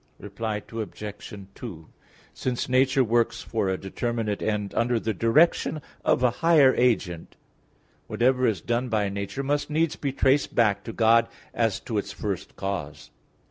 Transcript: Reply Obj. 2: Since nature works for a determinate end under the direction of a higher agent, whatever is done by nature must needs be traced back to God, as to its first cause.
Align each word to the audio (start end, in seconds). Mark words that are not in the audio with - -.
Reply 0.19 0.63
Obj. 0.67 1.33
2: 1.53 1.87
Since 2.33 2.67
nature 2.67 3.03
works 3.03 3.43
for 3.43 3.69
a 3.69 3.77
determinate 3.77 4.41
end 4.41 4.73
under 4.73 4.99
the 4.99 5.13
direction 5.13 5.79
of 6.03 6.23
a 6.23 6.31
higher 6.41 6.73
agent, 6.73 7.35
whatever 8.07 8.47
is 8.47 8.61
done 8.61 8.89
by 8.89 9.09
nature 9.09 9.43
must 9.43 9.69
needs 9.69 9.95
be 9.95 10.11
traced 10.11 10.55
back 10.55 10.83
to 10.85 10.91
God, 10.91 11.27
as 11.53 11.79
to 11.81 11.99
its 11.99 12.11
first 12.11 12.55
cause. 12.55 13.11